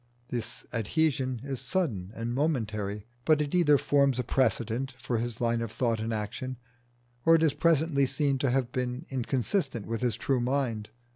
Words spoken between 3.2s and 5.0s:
but it either forms a precedent